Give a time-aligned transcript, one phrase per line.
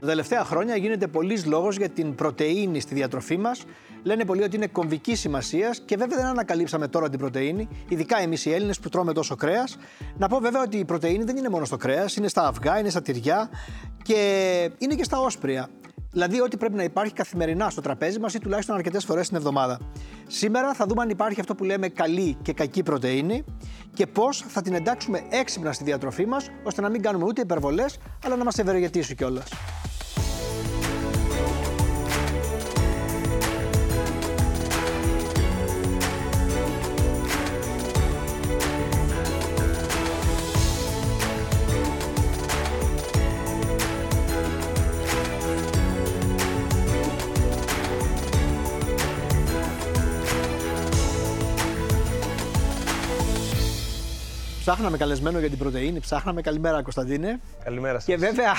[0.00, 3.64] Τα τελευταία χρόνια γίνεται πολλής λόγος για την πρωτενη στη διατροφή μας.
[4.02, 8.44] Λένε πολλοί ότι είναι κομβικής σημασίας και βέβαια δεν ανακαλύψαμε τώρα την πρωτενη, ειδικά εμείς
[8.44, 9.76] οι Έλληνες που τρώμε τόσο κρέας.
[10.16, 12.90] Να πω βέβαια ότι η πρωτενη δεν είναι μόνο στο κρέας, είναι στα αυγά, είναι
[12.90, 13.50] στα τυριά
[14.02, 15.68] και είναι και στα όσπρια.
[16.12, 19.78] Δηλαδή, ό,τι πρέπει να υπάρχει καθημερινά στο τραπέζι μας ή τουλάχιστον αρκετές φορές την εβδομάδα.
[20.26, 23.44] Σήμερα θα δούμε αν υπάρχει αυτό που λέμε καλή και κακή πρωτενη
[23.94, 27.98] και πώς θα την εντάξουμε έξυπνα στη διατροφή μας, ώστε να μην κάνουμε ούτε υπερβολές,
[28.24, 29.48] αλλά να μας ευεργετήσει κιόλας.
[54.70, 56.00] Ψάχναμε καλεσμένο για την πρωτενη.
[56.00, 56.40] Ψάχναμε.
[56.40, 57.40] Καλημέρα, Κωνσταντίνε.
[57.64, 58.04] Καλημέρα σας.
[58.04, 58.52] Και βέβαια,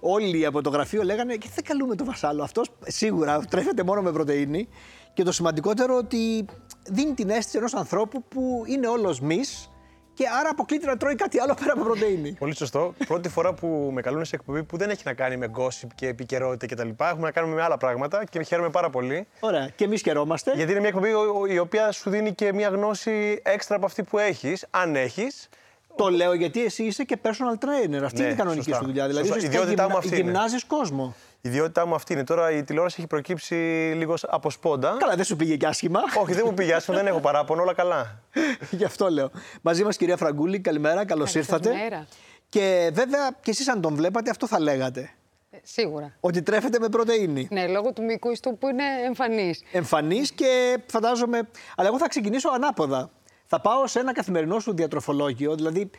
[0.00, 2.42] όλοι από το γραφείο λέγανε και δεν καλούμε το βασάλο.
[2.42, 4.68] Αυτός σίγουρα τρέφεται μόνο με πρωτενη.
[5.12, 6.44] Και το σημαντικότερο ότι
[6.88, 9.70] δίνει την αίσθηση ενός ανθρώπου που είναι όλος μης
[10.14, 12.32] και άρα αποκλείται να τρώει κάτι άλλο πέρα από πρωτενη.
[12.38, 12.94] Πολύ σωστό.
[13.06, 16.06] Πρώτη φορά που με καλούν σε εκπομπή που δεν έχει να κάνει με gossip και
[16.08, 16.88] επικαιρότητα κτλ.
[17.04, 19.26] Έχουμε να κάνουμε με άλλα πράγματα και χαίρομαι πάρα πολύ.
[19.40, 19.68] Ωραία.
[19.76, 20.52] Και εμείς χαιρόμαστε.
[20.54, 24.02] Γιατί είναι μια εκπομπή ο- η οποία σου δίνει και μια γνώση έξτρα από αυτή
[24.02, 25.48] που έχεις, αν έχεις.
[25.96, 28.00] Το λέω γιατί εσύ είσαι και personal trainer.
[28.04, 28.76] Αυτή Ναι, είναι η κανονική σωστά.
[28.78, 29.06] σου δουλειά.
[29.06, 29.40] Δηλαδή, Σωστά.
[29.42, 30.16] Η ουσιαστικά ιδιότητά μου αυτή είναι.
[30.16, 31.14] γυμνάζεις κόσμο.
[31.44, 32.24] Η ιδιότητά μου αυτή είναι.
[32.24, 33.54] Τώρα η τηλεόραση έχει προκύψει
[33.96, 34.96] λίγο από σπόντα.
[34.98, 36.00] Καλά, δεν σου πήγε και άσχημα.
[36.20, 38.20] Όχι, δεν μου πήγε άσχημα, δεν έχω παράπονο, όλα καλά.
[38.70, 39.30] Γι' αυτό λέω.
[39.62, 41.68] Μαζί μας, κυρία Φραγκούλη, καλημέρα, καλώς ήρθατε.
[41.68, 42.06] Καλημέρα.
[42.48, 45.10] Και βέβαια, και εσείς αν τον βλέπατε, αυτό θα λέγατε.
[45.50, 46.16] Ε, Σίγουρα.
[46.20, 47.48] Ότι τρέφεται με πρωτενη.
[47.50, 49.62] Ναι, λόγω του μυϊκού ιστού που είναι εμφανής.
[49.72, 51.48] Εμφανής και φαντάζομαι.
[51.76, 53.10] Αλλά εγώ θα ξεκινήσω ανάποδα.
[53.46, 55.90] Θα πάω σε ένα καθημερινό σου διατροφολόγιο, δηλαδή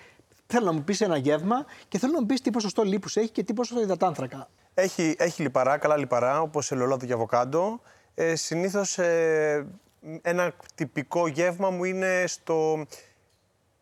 [0.47, 3.29] θέλω να μου πεις ένα γεύμα και θέλω να μου πεις τι ποσοστό λίπους έχει
[3.29, 4.49] και τι ποσοστό υδατάνθρακα.
[4.73, 7.81] Έχει, έχει λιπαρά, καλά λιπαρά, όπως ελαιόλαδο και αβοκάντο.
[8.15, 8.97] Ε, Συνήθως
[10.21, 12.85] ένα τυπικό γεύμα μου είναι στο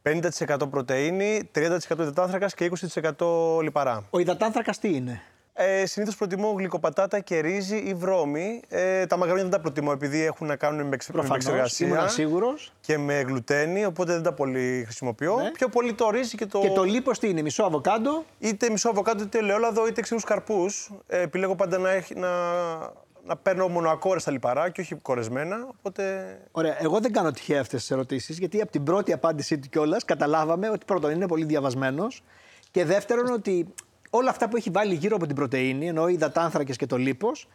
[0.04, 2.72] 50% πρωτεΐνη, 30% υδατάνθρακας και
[3.18, 4.08] 20% λιπαρά.
[4.10, 5.22] Ο υδατάνθρακας τι είναι;
[5.54, 8.62] Ε, Συνήθως προτιμώ γλυκοπατάτα και ρύζι ή βρώμη.
[8.70, 11.88] Ε, τα μαγαρόνια δεν τα προτιμώ επειδή έχουν να κάνουν με, εξ- με Προφανώς, επεξεργασία
[11.88, 12.74] ήμουν σίγουρος.
[12.82, 15.36] και με γλουτένι, οπότε δεν τα πολύ χρησιμοποιώ.
[15.36, 15.52] Ναι.
[15.52, 16.60] Πιο πολύ το ρύζι και το.
[16.60, 20.92] Και το λίπος τι είναι, μισό αβοκάντο; Είτε μισό αβοκάντο, είτε ελαιόλαδο, είτε ξηρούς καρπούς.
[21.08, 22.30] Ε, επιλέγω πάντα να, έχει, να,
[23.26, 25.68] να παίρνω μονοακόρεστα λιπαρά και όχι κορεσμένα.
[25.78, 26.38] Οπότε.
[26.52, 30.06] Ωραία, εγώ δεν κάνω τυχαία αυτές τις ερωτήσεις, γιατί από την πρώτη απάντησή του κιόλας
[30.06, 32.24] καταλάβαμε ότι πρώτον είναι πολύ διαβασμένος
[32.72, 33.74] και δεύτερον ότι
[34.14, 37.48] όλα αυτά που έχει βάλει γύρω από την πρωτενη, ενώ οι υδατάνθρακες και το λίπος,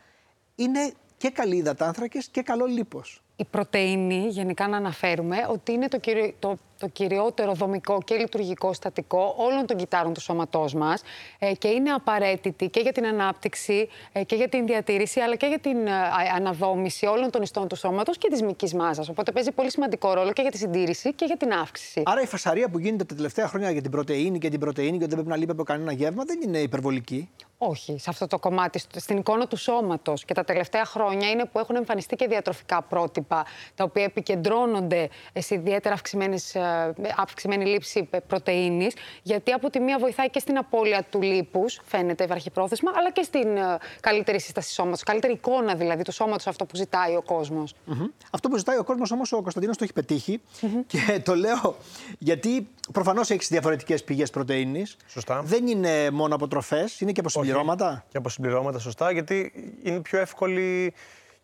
[0.55, 3.23] είναι και καλοί υδατάνθρακες και καλό λίπος.
[3.39, 8.73] Η πρωτεΐνη, γενικά να αναφέρουμε, ότι είναι το, κυριο- το, το κυριότερο δομικό και λειτουργικό
[8.73, 11.03] στατικό όλων των κυτάρων του σώματός μας
[11.39, 15.47] ε, και είναι απαραίτητη και για την ανάπτυξη ε, και για την διατήρηση αλλά και
[15.47, 19.09] για την ε, α- αναδόμηση όλων των ιστών του σώματος και της μυϊκής μάζας.
[19.09, 22.03] Οπότε παίζει πολύ σημαντικό ρόλο και για τη συντήρηση και για την αύξηση.
[22.05, 24.97] Άρα η φασαρία που γίνεται τα τελευταία χρόνια για την πρωτενη και την πρωτενη και
[24.97, 28.39] ότι δεν πρέπει να λείπει από κανένα γεύμα δεν είναι υπερβολική; Όχι, σε αυτό το
[28.39, 30.25] κομμάτι, στο- στην εικόνα του σώματος.
[30.25, 33.26] Και τα τελευταία χρόνια είναι που έχουν εμφανιστεί και διατροφικά πρότυπα,
[33.75, 38.89] τα οποία επικεντρώνονται σε ιδιαίτερα αυξημένες, ε, αυξημένη λήψη πρωτενη,
[39.23, 43.57] γιατί από τη μία βοηθάει και στην απώλεια του λίπους, φαίνεται βραχυπρόθεσμα, αλλά και στην
[43.57, 47.75] ε, καλύτερη σύσταση σώματος, καλύτερη εικόνα δηλαδή του σώματος, αυτό που ζητάει ο κόσμος.
[47.85, 48.07] Μμμ.
[48.31, 50.41] Αυτό που ζητάει ο κόσμος όμως ο Κωνσταντίνος το έχει πετύχει.
[50.87, 51.77] Και το λέω
[52.19, 54.83] γιατί προφανώς έχεις διαφορετικές πηγές πρωτενη.
[55.07, 55.43] Σωστά.
[55.43, 58.05] Δεν είναι μόνο από τροφές, είναι και από συμπληρώματα.
[58.09, 60.95] Και από συμπληρώματα, σωστά, γιατί είναι πιο εύκολη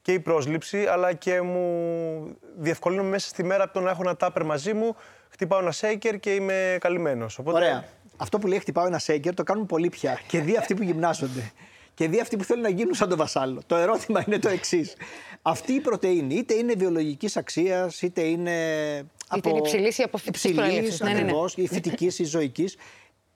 [0.02, 4.16] και η πρόσληψη, αλλά και μου διευκολύνω μέσα στη μέρα από το να έχω ένα
[4.16, 4.96] τάπερ μαζί μου,
[5.28, 7.38] χτυπάω ένα shaker και είμαι καλυμμένος.
[7.38, 7.56] Οπότε...
[7.56, 7.84] Ωραία.
[8.16, 10.20] Αυτό που λέει χτυπάω ένα σέικερ το κάνουν πολλοί πια.
[10.26, 11.52] Και δει αυτοί που γυμνάζονται.
[11.94, 13.62] Και δει αυτοί που θέλουν να γίνουν σαν τον Βασάλο.
[13.66, 14.94] Το ερώτημα είναι το εξής.
[15.42, 18.52] Αυτή η πρωτενη, είτε είναι βιολογικής αξίας, είτε είναι.
[19.36, 21.00] Είτε είναι υψηλής ή από φυτικής υψηλής, προέλευσης.
[21.00, 21.20] Ναι, ναι, ναι.
[21.20, 22.76] ακριβώς, ή φυτικής ή ζωικής.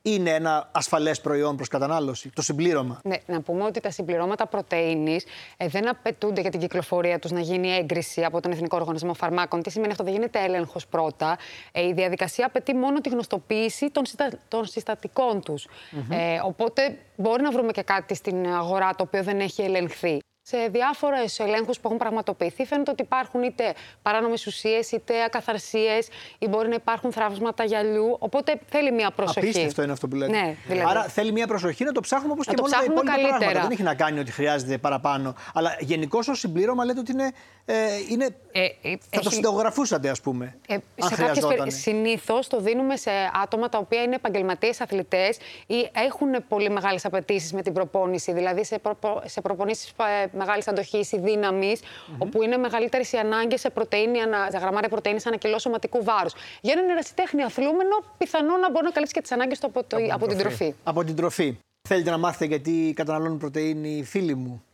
[0.07, 2.31] Είναι ένα ασφαλές προϊόν προς κατανάλωση.
[2.35, 3.01] Το συμπλήρωμα.
[3.05, 5.25] Ναι, να πούμε ότι τα συμπληρώματα πρωτεΐνης
[5.57, 9.63] ε, δεν απαιτούνται για την κυκλοφορία τους να γίνει έγκριση από τον Εθνικό Οργανισμό Φαρμάκων.
[9.63, 11.39] Τι σημαίνει αυτό, δεν γίνεται έλεγχος πρώτα.
[11.73, 14.31] Ε, η διαδικασία απαιτεί μόνο τη γνωστοποίηση των, συτα...
[14.49, 15.67] των συστατικών τους.
[16.11, 20.19] Ε, οπότε μπορεί να βρούμε και κάτι στην αγορά το οποίο δεν έχει ελεγχθεί.
[20.49, 26.09] Σε διάφορε ελέγχους που έχουν πραγματοποιηθεί, φαίνεται ότι υπάρχουν είτε παράνομες ουσίες, είτε ακαθαρσίες,
[26.39, 28.17] ή μπορεί να υπάρχουν θραύσματα γυαλιού.
[28.19, 29.39] Οπότε θέλει μια προσοχή.
[29.39, 30.31] Απίστευτο είναι αυτό που λέτε.
[30.41, 30.91] Ναι, δηλαδή.
[30.91, 33.39] Άρα θέλει μια προσοχή να το ψάχνουμε όπως και το όλα τα ψάχνουμε υπόλοιπα καλύτερα.
[33.39, 33.63] πράγματα.
[33.63, 35.35] Δεν έχει να κάνει ότι χρειάζεται παραπάνω.
[35.55, 37.31] Αλλά γενικώ ως συμπλήρωμα λέτε ότι είναι.
[37.69, 37.75] Ε,
[38.11, 40.57] είναι Ε, ε, θα το έχει- συνταγογραφούσατε, ας πούμε.
[40.69, 41.57] Ε, αν σε κάποιες χρειαζόταν.
[41.57, 41.71] περι...
[41.71, 43.11] Συνήθως το δίνουμε σε
[43.43, 48.33] άτομα τα οποία είναι επαγγελματίες αθλητές ή έχουν πολύ μεγάλες απαιτήσεις με την προπόνηση.
[48.33, 49.23] Δηλαδή σε, προπο...
[49.25, 49.93] σε προπονήσεις
[50.37, 51.81] μεγάλης αντοχής ή δύναμης,
[52.19, 54.49] όπου είναι μεγαλύτερες οι ανάγκες σε, πρωτεΐνη, ανα...
[54.51, 56.33] σε γραμμάρια πρωτενη ανά κιλό σωματικού βάρους.
[56.61, 59.97] Για έναν ερασιτέχνη αθλούμενο, πιθανό να μπορεί να καλύψει και τις ανάγκες του από, το...
[60.13, 60.75] από την τροφή.
[60.85, 61.59] Από την τροφή.
[61.89, 64.65] Θέλετε να μάθετε γιατί καταναλώνουν πρωτενη οι φίλοι μου;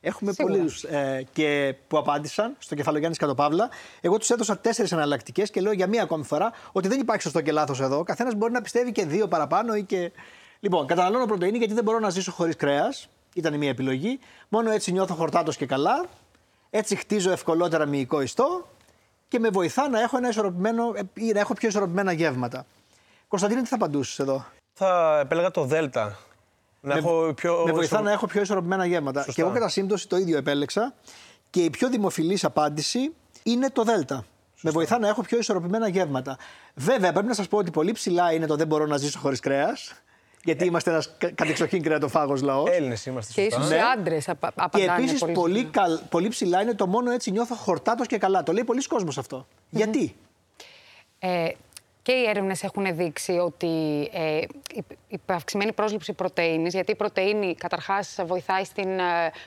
[0.00, 0.54] Έχουμε Σίγουρα.
[0.54, 3.68] πολλούς ε, και που απάντησαν στο κεφαλογιάννη Κατοπαύλα.
[4.00, 7.40] Εγώ τους έδωσα τέσσερις εναλλακτικές και λέω για μία ακόμη φορά ότι δεν υπάρχει σωστό
[7.40, 7.98] και λάθος εδώ.
[7.98, 10.12] Ο καθένας μπορεί να πιστεύει και δύο παραπάνω ή και.
[10.60, 13.08] Λοιπόν, καταναλώνω πρωτενη γιατί δεν μπορώ να ζήσω χωρίς κρέας.
[13.34, 14.18] Ήταν μία επιλογή.
[14.48, 16.04] Μόνο έτσι νιώθω χορτάτος και καλά.
[16.70, 18.68] Έτσι χτίζω ευκολότερα μυϊκό ιστό
[19.28, 22.66] και με βοηθά να έχω, ένα ισορροπημένο, ε, ή να έχω πιο ισορροπημένα γεύματα.
[23.28, 26.18] Κωνσταντίνε, τι θα απαντούσες εδώ; Θα επέλεγα το Δέλτα.
[26.80, 27.62] Να έχω πιο...
[27.66, 29.18] Με βοηθά να έχω πιο ισορροπημένα γεύματα.
[29.18, 29.32] Σωστά.
[29.32, 30.94] Και εγώ κατά σύμπτωση το ίδιο επέλεξα.
[31.50, 34.24] Και η πιο δημοφιλής απάντηση είναι το Δέλτα.
[34.60, 36.36] Με βοηθά να έχω πιο ισορροπημένα γεύματα.
[36.74, 39.40] Βέβαια, πρέπει να σας πω ότι πολύ ψηλά είναι το δεν μπορώ να ζήσω χωρίς
[39.40, 39.92] κρέας.
[40.44, 42.70] Γιατί είμαστε ένας κατεξοχήν κρεατοφάγος λαός.
[42.70, 43.76] Έλληνες είμαστε Και ίσως σωστά.
[43.76, 45.32] οι άντρες Και απαντάνε επίσης πολύ.
[45.32, 45.70] πολύ, συχνά.
[45.70, 48.42] καλ- πολύ ψηλά είναι το μόνο έτσι νιώθω χορτάτος και καλά.
[48.42, 49.46] Το λέει πολλοί κόσμος αυτό.
[49.70, 50.16] Γιατί;
[51.18, 51.48] Ε,
[52.04, 53.66] και οι έρευνες έχουν δείξει ότι
[54.12, 54.36] ε,
[54.74, 59.02] η- η αυξημένη πρόσληψη πρωτεΐνης, γιατί η πρωτεΐνη καταρχάς βοηθάει στην ε,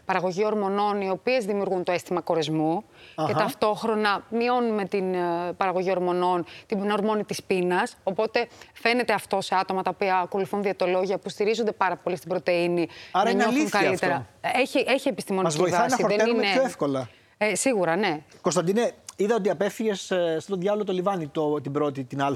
[0.05, 2.83] παραγωγή ορμονών οι οποίες δημιουργούν το αίσθημα κορεσμού
[3.15, 3.33] και Αχα.
[3.33, 5.19] ταυτόχρονα μειώνουμε την ε,
[5.57, 7.97] παραγωγή ορμονών, την ορμόνη της πείνας.
[8.03, 12.87] Οπότε φαίνεται αυτό σε άτομα τα οποία ακολουθούν διαιτολόγια που στηρίζονται πάρα πολύ στην πρωτεΐνη
[13.11, 14.13] Άρα να είναι νιώθουν αλήθεια καλύτερα.
[14.43, 14.59] αυτό.
[14.59, 16.01] Έχει, έχει επιστημονική Μας βοηθάει να βάση.
[16.03, 16.53] δεν χορταίνουμε είναι...
[16.53, 17.09] πιο εύκολα.
[17.37, 18.19] Ε, σίγουρα, ναι.
[18.41, 22.31] Κωνσταντίνε, είδα ότι απέφυγες στον διάλογο το λιβάνι το, την πρώτη, την Α.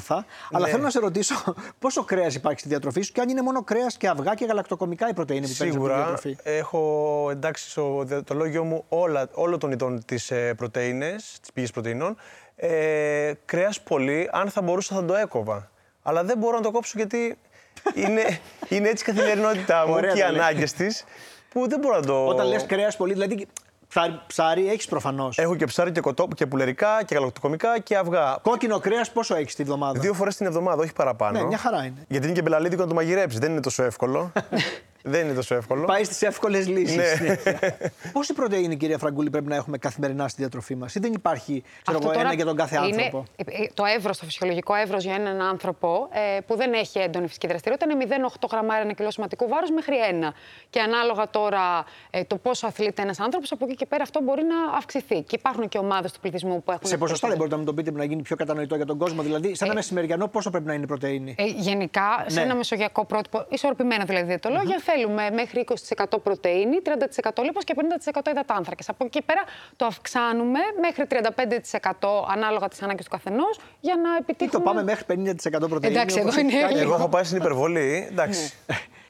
[0.51, 1.35] Αλλά θέλω να σε ρωτήσω
[1.79, 5.09] πόσο κρέας υπάρχει στη διατροφή σου και αν είναι μόνο κρέας και αυγά και γαλακτοκομικά
[5.09, 9.57] η πρωτενη που παίρνει από τη Σίγουρα διατροφή; έχω εντάξει στο διατολόγιο μου όλα, όλο
[9.57, 12.15] των ειδών τις ε, πρωτεΐνες, τις πηγές πρωτεΐνων.
[12.55, 15.71] Ε, κρέας πολύ, αν θα μπορούσα θα το έκοβα.
[16.03, 17.37] Αλλά δεν μπορώ να το κόψω γιατί
[17.93, 18.39] είναι,
[18.69, 20.41] είναι έτσι η καθημερινότητά μου Ωραία και οι τα λέει.
[20.41, 21.03] ανάγκες της
[21.49, 22.25] που δεν μπορώ να το...
[22.25, 23.47] Όταν λες κρέας πολύ, δηλαδή
[23.91, 25.37] ψάρι, ψάρι έχεις προφανώς.
[25.37, 28.37] Έχω και ψάρι και, κοτό, και πουλερικά και γαλακτοκομικά και αυγά.
[28.41, 31.39] Κόκκινο κρέας πόσο έχεις τη βδομάδα; Δύο φορές την εβδομάδα, όχι παραπάνω.
[31.39, 32.05] Ναι, μια χαρά είναι.
[32.07, 33.39] Γιατί είναι και μπελαλίδικο να το μαγειρέψεις.
[33.39, 34.31] Δεν είναι τόσο εύκολο.
[35.03, 35.85] δεν είναι τόσο εύκολο.
[35.85, 36.95] Πάει στις εύκολες λύσεις.
[36.95, 37.35] Ναι.
[38.13, 41.97] Πόση πρωτενη, κυρία Φραγκούλη, πρέπει να έχουμε καθημερινά στη διατροφή μας, ή δεν υπάρχει ξέρω
[41.97, 44.75] Αυτό εγώ, τώρα ένα για τον κάθε είναι άνθρωπο; ε, ε, το εύρος, το φυσιολογικό
[44.75, 48.05] εύρος για έναν άνθρωπο ε, που δεν έχει έντονη φυσική δραστηριότητα είναι
[48.39, 50.31] 0,8 γραμμάρια ένα κιλό σωματικού βάρους μέχρι 1.
[50.69, 54.41] Και ανάλογα τώρα ε, το πόσο αθλείται ένας άνθρωπος, από εκεί και πέρα αυτό μπορεί
[54.43, 55.21] να αυξηθεί.
[55.21, 56.87] Και υπάρχουν και ομάδες του πληθυσμού που έχουν...
[56.87, 57.37] Σε ποσοστά δεν περισσότερο.
[57.37, 59.21] μπορείτε να μου το πείτε να γίνει πιο κατανοητό για τον κόσμο.
[59.21, 61.35] Δηλαδή, σε ένα μεσημεριανό, πόσο πρέπει να είναι η πρωτενη.
[61.37, 62.45] Ε, γενικά, σε Ναι.
[62.45, 65.65] ένα μεσογειακό πρότυπο, ισορροπημένα δηλαδή διαιτολόγια, θέλουμε μέχρι
[66.13, 67.73] 20% πρωτεΐνη, 30% λίπος και
[68.21, 68.89] 50% υδατάνθρακες.
[68.89, 69.43] Από εκεί και πέρα
[69.75, 74.63] το αυξάνουμε μέχρι 35% ανάλογα τις ανάγκες του καθενός για να Ή επιτύχουμε...
[74.63, 75.05] το πάμε μέχρι
[75.63, 75.93] 50% πρωτενη.
[75.93, 76.79] Εντάξει, όπως εδώ έχει είναι κάνει.
[76.79, 78.07] Εγώ έχω πάει στην υπερβολή.
[78.11, 78.53] Εντάξει.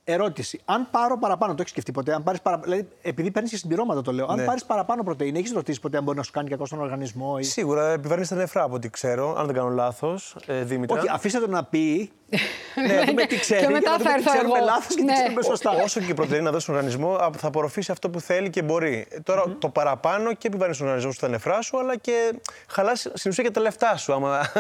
[0.03, 0.59] Ερώτηση.
[0.65, 2.57] Αν πάρω παραπάνω, το έχεις σκεφτεί ποτέ, αν πάρεις παρα...
[2.57, 4.45] δηλαδή, επειδή παίρνεις και συμπληρώματα το λέω, αν Ναι.
[4.45, 7.35] πάρεις παραπάνω πρωτενη, έχεις ρωτήσει ποτέ αν μπορεί να σου κάνει κακό στον οργανισμό.
[7.39, 7.43] Ή...
[7.43, 10.97] Σίγουρα επιβαρύνεις τα νεφρά από ό,τι ξέρω, αν δεν κάνω λάθος, ε, Δήμητρα.
[10.99, 12.11] Όχι, αφήστε το να πει.
[12.87, 13.65] ναι, να δούμε τι ξέρει.
[13.65, 14.65] Και μετά για να δούμε θα τι έρθω ξέρουμε εγώ.
[14.65, 15.13] λάθος και τι Ναι.
[15.13, 15.71] ξέρουμε σωστά.
[15.83, 18.61] Όσο και η πρωτεΐνη να δώσει στον οργανισμό, α, θα απορροφήσει αυτό που θέλει και
[18.61, 19.05] μπορεί.
[19.09, 22.33] Ε, Τώρα το παραπάνω και επιβαρύνεις στον οργανισμό σου τα νεφρά σου, αλλά και
[22.67, 24.13] χαλάς στην ουσία και τα λεφτά σου.
[24.13, 24.51] Άμα...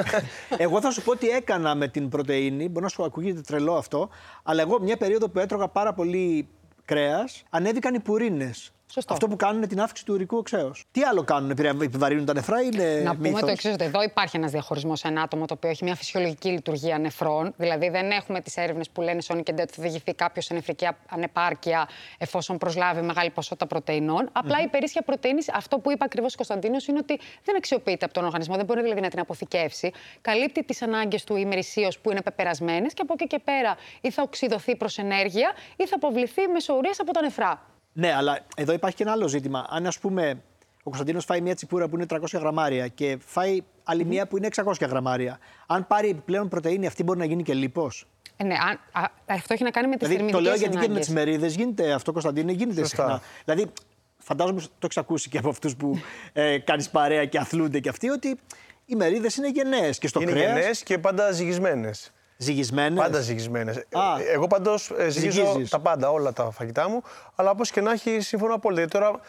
[0.57, 2.69] Εγώ θα σου πω τι έκανα με την πρωτενη.
[2.69, 4.09] Μπορεί να σου ακούγεται τρελό αυτό.
[4.43, 6.47] Αλλά εγώ μια περίοδο που έτρωγα πάρα πολύ
[6.85, 8.71] κρέας, ανέβηκαν οι πουρίνες.
[8.93, 9.13] Σωστό.
[9.13, 10.85] Αυτό που κάνουν την αύξηση του ουρικού οξέως.
[10.91, 13.83] Τι άλλο κάνουν, επηρεα- επιβαρύνουν τα νεφρά ή είναι Να πούμε μύθος; το εξής: ότι
[13.83, 17.53] εδώ υπάρχει ένας διαχωρισμός σε ένα άτομο το οποίο έχει μια φυσιολογική λειτουργία νεφρών.
[17.57, 20.53] Δηλαδή, δεν έχουμε τις έρευνες που λένε Σόνι και Ντέ ότι θα διηγηθεί κάποιος σε
[20.53, 24.29] νεφρική ανεπάρκεια εφόσον προσλάβει μεγάλη ποσότητα πρωτεϊνών.
[24.31, 28.13] Απλά η περίσσια πρωτενη, αυτό που είπε ακριβώς ο Κωνσταντίνος, είναι ότι δεν αξιοποιείται από
[28.13, 29.91] τον οργανισμό, δεν μπορεί δηλαδή να την αποθηκεύσει.
[30.21, 34.21] Καλύπτει τις ανάγκες του ημερησίως που είναι πεπερασμένες και από εκεί και πέρα ή θα
[34.21, 37.61] οξυδωθεί προς ενέργεια ή θα αποβληθεί μεσοουρία από τα νεφρά.
[37.93, 39.65] Ναι, αλλά εδώ υπάρχει και ένα άλλο ζήτημα.
[39.69, 40.41] Αν ας πούμε
[40.77, 44.47] ο Κωνσταντίνος φάει μια τσιπούρα που είναι 300 γραμμάρια και φάει άλλη μια που είναι
[44.55, 48.07] 600 γραμμάρια, αν πάρει επιπλέον πρωτενη, αυτή μπορεί να γίνει και λίπος;
[48.37, 50.77] Ε, ναι, αν- α, αυτό έχει να κάνει με τις Δηλαδή, το λέω γιατί και
[50.79, 51.05] με ανάγκες.
[51.07, 52.95] τι μερίδες γίνεται αυτό, Κωνσταντίνε, γίνεται Σωστά.
[53.03, 53.21] συχνά.
[53.45, 53.71] Δηλαδή,
[54.17, 55.99] φαντάζομαι το έχεις ακούσει και από αυτούς που
[56.33, 58.39] ε, κάνεις παρέα και αθλούνται και αυτοί, ότι
[58.85, 60.53] οι μερίδες είναι γενναίες και στο είναι κρέας.
[60.53, 62.11] γενναίες και πάντα ζυγισμένες.
[62.41, 62.99] Ζυγισμένες.
[63.03, 63.75] Πάντα ζυγισμένες.
[63.77, 64.01] Α.
[64.33, 65.69] Εγώ πάντως ζυγίζω Ζυγίζεις.
[65.69, 67.01] τα πάντα, όλα τα φαγητά μου.
[67.35, 68.81] Αλλά όπως και να έχει, συμφωνώ απόλυτα.
[68.81, 69.19] Γιατί τώρα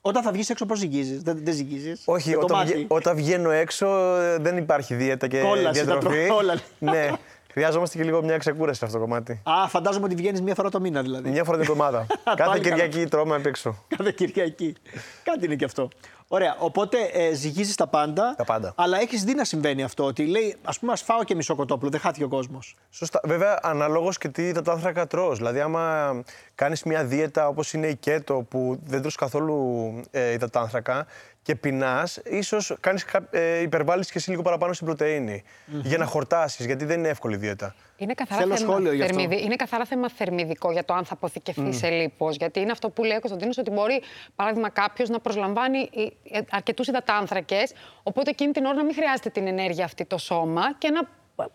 [0.00, 2.84] Όταν θα βγεις έξω, πώς ζυγίζεις; Δεν, δεν ζυγίζεις; Όχι, όταν, βγα...
[2.88, 6.26] όταν βγαίνω έξω ε, δεν υπάρχει δίαιτα και Κόλαση, διατροφή.
[6.28, 6.54] τα όλα.
[6.78, 7.10] ναι.
[7.52, 9.40] Χρειάζομαστε και λίγο μια ξεκούραση σε αυτό το κομμάτι.
[9.42, 11.30] Α, φαντάζομαι ότι βγαίνεις μία φορά το μήνα δηλαδή.
[11.30, 12.06] Μια φορά την εβδομάδα.
[12.24, 13.84] Κάθε Πάλι Κυριακή τρώμε απ' έξω.
[13.96, 14.74] Κάθε Κυριακή.
[15.22, 15.88] Κάτι είναι και αυτό.
[16.34, 16.56] Ωραία.
[16.58, 18.34] Οπότε ε, ζυγίζεις τα πάντα.
[18.36, 18.72] Τα πάντα.
[18.76, 20.04] Αλλά έχεις δει να συμβαίνει αυτό.
[20.04, 21.90] Ότι λέει, ας πούμε, ας φάω και μισό κοτόπουλο.
[21.90, 22.76] Δεν χάθηκε ο κόσμος.
[22.90, 23.20] Σωστά.
[23.24, 25.38] Βέβαια, αναλόγως και τι υδατάνθρακα τρως.
[25.38, 26.22] Δηλαδή, άμα
[26.54, 31.06] κάνεις μια δίαιτα όπως είναι η κέτο, που δεν τρως καθόλου ε, υδατάνθρακα
[31.42, 36.66] και πεινάς, ίσως κάνεις ε, υπερβάλλεις και εσύ λίγο παραπάνω στην πρωτενη για να χορτάσεις,
[36.66, 37.74] γιατί δεν είναι εύκολη δίαιτα.
[37.96, 39.14] Είναι καθαρά, Θέλω θέμα σχόλιο γι' αυτό.
[39.18, 42.36] θερμιδι- είναι καθαρά θέμα θερμιδικό για το αν θα αποθηκευθεί σε λίπος.
[42.36, 44.02] Γιατί είναι αυτό που λέει ο Κωνσταντίνος ότι μπορεί,
[44.36, 45.90] παράδειγμα, κάποιος να προσλαμβάνει
[46.50, 47.72] αρκετούς υδατάνθρακες,
[48.02, 51.00] οπότε εκείνη την ώρα να μην χρειάζεται την ενέργεια αυτή το σώμα και να,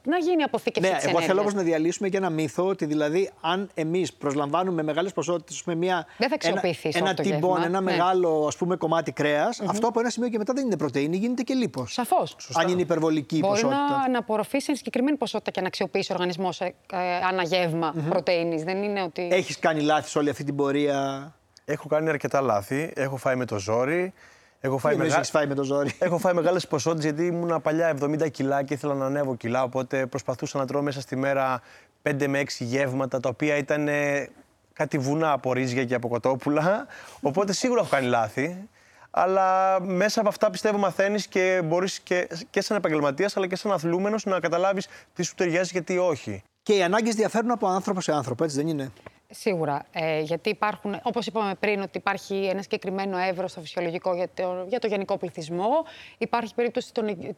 [0.04, 1.54] να γίνει αποθήκευση Ναι, της εγώ θέλω ενέργειας.
[1.54, 6.06] όμω να διαλύσουμε και ένα μύθο ότι δηλαδή αν εμείς προσλαμβάνουμε μεγάλες ποσότητες με μια.
[6.18, 7.66] Δεν θα ένα, αξιοποιηθεί ένα αυτό το τυμπόν, γεύμα.
[7.66, 7.92] ένα Ναι.
[7.92, 11.42] μεγάλο ας πούμε, κομμάτι κρέας, αυτό από ένα σημείο και μετά δεν είναι πρωτενη, γίνεται
[11.44, 11.94] και λίπος.
[11.94, 12.36] Σαφώς.
[12.54, 13.98] Αν είναι υπερβολική η Μπορεί ποσότητα.
[13.98, 16.98] να, να απορροφήσει εν συγκεκριμένη ποσότητα και να αξιοποιήσει ο οργανισμός ε, ε,
[17.32, 18.64] ένα γεύμα πρωτεΐνης.
[18.64, 19.28] Δεν είναι ότι.
[19.32, 21.32] Έχεις κάνει λάθη σε όλη αυτή την πορεία;
[21.66, 22.92] Έχω κάνει αρκετά λάθη.
[22.96, 24.14] Έχω φάει με το ζόρι.
[24.60, 25.16] Έχω φάει, Δεν μεγα...
[25.16, 25.92] έχεις φάει με το ζόρι.
[26.00, 29.64] Έχω φάει μεγάλες ποσότητες γιατί ήμουν παλιά 70 κιλά και ήθελα να ανέβω κιλά.
[29.64, 31.62] Οπότε προσπαθούσα να τρώω μέσα στη μέρα
[32.04, 34.30] 5 με 6 γεύματα τα οποία ήταν ε,
[34.74, 36.88] κάτι βουνά από ρύζια και από κοτόπουλα.
[37.22, 38.68] Οπότε σίγουρα έχω κάνει λάθη.
[39.12, 43.72] Αλλά μέσα από αυτά πιστεύω μαθαίνεις και μπορείς και, και σαν επαγγελματίας αλλά και σαν
[43.72, 46.44] αθλούμενος να καταλάβεις τι σου ταιριάζει γιατί όχι.
[46.64, 48.92] Και οι ανάγκες διαφέρουν από άνθρωπο σε άνθρωπο, έτσι δεν είναι;
[49.30, 49.86] Σίγουρα.
[49.92, 54.66] Ε, γιατί υπάρχουν, όπως είπαμε πριν, ότι υπάρχει ένα συγκεκριμένο εύρος στο φυσιολογικό για το,
[54.68, 55.86] για το γενικό πληθυσμό.
[56.18, 56.92] Υπάρχει περίπτωση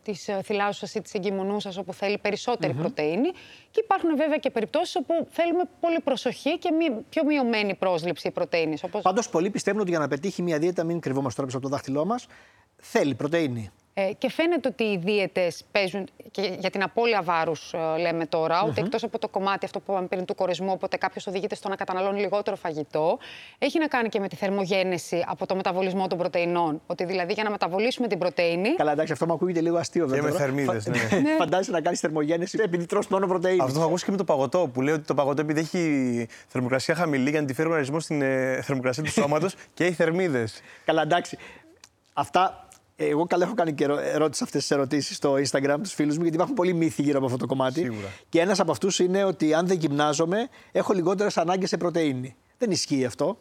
[0.03, 3.31] της θυλάσουσα ή της εγκυμονούσα όπου θέλει περισσότερη πρωτενη.
[3.71, 8.77] Και υπάρχουν βέβαια και περιπτώσεις όπου θέλουμε πολύ προσοχή και μη, πιο μειωμένη πρόσληψη πρωτενη.
[8.81, 9.01] Όπως...
[9.01, 11.73] Πάντως, πολλοί πιστεύουν ότι για να πετύχει μια δίαιτα, μην κρυβόμαστε τώρα πίσω από το
[11.73, 12.27] δάχτυλό μας,
[12.75, 13.71] θέλει πρωτενη.
[14.07, 18.81] Ε, και φαίνεται ότι οι δίαιτες παίζουν και για την απώλεια βάρους, λέμε τώρα, ότι
[18.81, 21.75] εκτός από το κομμάτι αυτό που είπαμε πριν του κορισμού, οπότε κάποιος οδηγείται στο να
[21.75, 23.17] καταναλώνει λιγότερο φαγητό,
[23.57, 26.81] έχει να κάνει και με τη θερμογένεση από το μεταβολισμό των πρωτεϊνών.
[26.87, 28.75] Ότι δηλαδή για να μεταβολήσουμε την πρωτενη.
[28.75, 30.23] Καλά, εντάξει, αυτό μου ακούγεται λίγο αστείο βέβαια.
[30.23, 30.43] με τώρα.
[30.43, 31.29] θερμίδες, Φα- ναι.
[31.39, 33.57] Φαντάζεσαι να κάνεις θερμογένεση επειδή τρως μόνο πρωτενη.
[33.59, 36.27] Αυτό το έχω ακούσει και με το παγωτό που λέει ότι το παγωτό επειδή έχει
[36.47, 39.93] θερμοκρασία χαμηλή για να τη φέρει ο οργανισμό στην ε, θερμοκρασία του σώματο και έχει
[39.93, 40.61] θερμίδες.
[40.85, 41.37] Καλά, εντάξει.
[42.13, 42.68] Αυτά.
[42.99, 46.15] Ε, Εγώ καλά έχω κάνει και ερω- ερώτηση αυτές τις ερωτήσεις στο Instagram τους φίλους
[46.15, 47.79] μου, γιατί υπάρχουν πολλοί μύθοι γύρω από αυτό το κομμάτι.
[47.81, 48.07] Σίγουρα.
[48.29, 52.35] Και ένας από αυτούς είναι ότι αν δεν γυμνάζομαι, έχω λιγότερες ανάγκες σε πρωτενη.
[52.57, 53.37] Δεν ισχύει αυτό.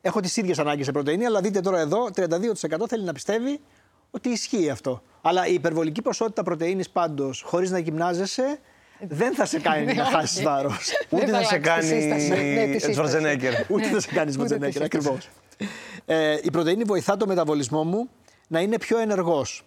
[0.00, 3.60] Έχω τις ίδιες ανάγκες σε πρωτενη, αλλά δείτε τώρα εδώ, 32% θέλει να πιστεύει
[4.10, 5.02] ότι ισχύει αυτό.
[5.22, 8.58] Αλλά η υπερβολική ποσότητα πρωτενη πάντως, χωρίς να γυμνάζεσαι,
[9.08, 10.90] δεν θα σε κάνει να χάσεις βάρος.
[11.08, 12.28] Δεν Ούτε θα σε αλλάξει τη κάνει σύσταση.
[12.54, 12.92] Ναι, τη σύσταση.
[12.92, 13.52] Σβαρζενέγκερ.
[13.68, 15.08] Ούτε θα σε κάνει Ούτε Σβατζενέγκερ, τη σύσταση.
[15.08, 15.28] ακριβώς.
[16.06, 18.08] Ε, η πρωτενη βοηθά το μεταβολισμό μου
[18.50, 19.62] να είναι πιο ενεργός.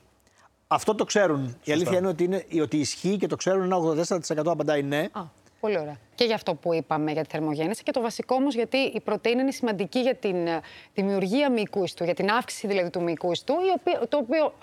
[0.67, 1.57] Αυτό το ξέρουν.
[1.63, 3.63] Η αλήθεια είναι ότι, είναι ότι ισχύει και το ξέρουν.
[3.63, 5.07] Ένα 84% απαντάει ναι.
[5.11, 5.21] Α,
[5.59, 5.97] πολύ ωραία.
[6.15, 7.83] Και για αυτό που είπαμε για τη θερμογέννηση.
[7.83, 10.59] Και το βασικό όμως γιατί η πρωτενη είναι σημαντική για την ε,
[10.93, 14.53] δημιουργία μυϊκού ιστού, για την αύξηση δηλαδή του μυϊκού ιστού, η οποία- το οποίο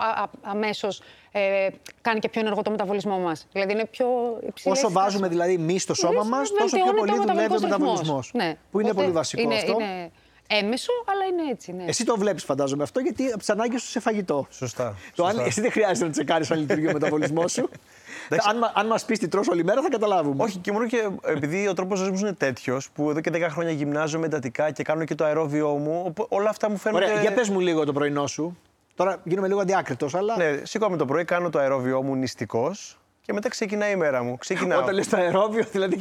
[0.43, 1.69] αμέσως ε,
[2.01, 3.47] κάνει και πιο ενεργό το μεταβολισμό μας.
[3.53, 4.07] Δηλαδή είναι πιο
[4.47, 4.73] υψηλή.
[4.75, 8.31] Όσο βάζουμε δηλαδή μη στο σώμα μας, τόσο πιο πολύ δουλεύει ο μεταβολισμός.
[8.35, 8.57] Ναι.
[8.71, 9.73] Που είναι Οπότε πολύ βασικό είναι, αυτό.
[9.73, 10.11] Είναι
[10.51, 11.73] έμεσο, αλλά είναι έτσι.
[11.73, 11.85] Ναι.
[11.87, 14.47] Εσύ το βλέπεις, φαντάζομαι αυτό, γιατί από τις ανάγκες σου σε φαγητό.
[14.51, 14.95] Σωστά.
[15.15, 15.47] Το αν, σωστά.
[15.47, 17.69] εσύ δεν χρειάζεται να τσεκάρεις αν λειτουργεί ο μεταβολισμός σου.
[18.51, 20.43] αν, μα- αν μας πεις τι τρως όλη μέρα, θα καταλάβουμε.
[20.43, 23.47] Όχι, και μόνο και επειδή ο τρόπος ζωής μου είναι τέτοιος, που εδώ και 10
[23.51, 27.05] χρόνια γυμνάζομαι εντατικά και κάνω και το αερόβιό μου, οπό- όλα αυτά μου φαίνονται.
[27.05, 28.59] Ωραία, για πες μου λίγο το πρωινό σου.
[28.95, 30.37] Τώρα γίνομαι λίγο αδιάκριτος, αλλά.
[30.37, 34.37] Ναι, σηκώμαι το πρωί, κάνω το αερόβιό μου νηστικός και μετά ξεκινάει η μέρα μου.
[34.39, 34.79] Ξεκινάω.
[34.83, 36.01] Όταν λες το αερόβιο, δηλαδή.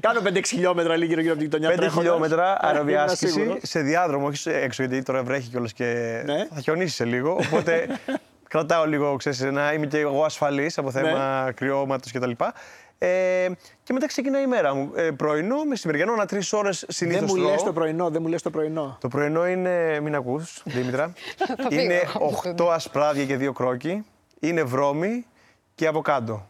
[0.00, 1.68] κάνω 5-6 χιλιόμετρα λίγο γύρω από την γειτονιά.
[1.70, 2.02] 5 τρέχοντας.
[2.04, 3.60] χιλιόμετρα Ήμουν αεροβιάσκηση σίγουρος.
[3.62, 6.46] σε διάδρομο, όχι σε- έξω, γιατί τώρα βρέχει κιόλας και Ναι.
[6.54, 7.32] θα χιονίσει σε λίγο.
[7.32, 7.86] Οπότε
[8.48, 11.52] κρατάω λίγο, ξέρεις, να είμαι και εγώ ασφαλής από θέμα Ναι.
[11.52, 12.30] κρυώματος κτλ.
[12.98, 13.48] Ε,
[13.82, 14.90] και μετά ξεκινάει η μέρα μου.
[14.94, 17.32] Ε, πρωινό, μεσημεριανό, ανά τρεις ώρες συνήθως.
[17.32, 18.96] Δεν μου λες το πρωινό, δεν μου λες το πρωινό.
[19.00, 21.12] Το πρωινό είναι, μην ακούς, Δήμητρα,
[21.56, 24.04] Θα φύγω είναι από το 8 ασπράδια και 2 κρόκι,
[24.40, 25.26] είναι βρώμη
[25.74, 26.46] και αβοκάντο.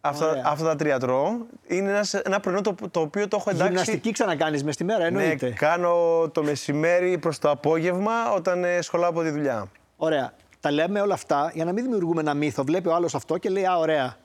[0.00, 0.42] Αυτά, Ωραία.
[0.46, 1.30] αυτά τα τρία τρώω.
[1.66, 3.66] Είναι ένας, ένα πρωινό το, το οποίο το έχω εντάξει.
[3.68, 5.50] Γυμναστική ξανακάνεις μες στη μέρα, Ναι, εννοείται.
[5.50, 5.94] κάνω
[6.32, 9.66] το μεσημέρι προς το απόγευμα όταν ε, σχολάω από τη δουλειά.
[9.96, 10.32] Ωραία.
[10.60, 12.62] Τα λέμε όλα αυτά για να μην δημιουργούμε ένα μύθο.
[12.64, 14.16] Βλέπει ο άλλος αυτό και λέει Α, ωραία.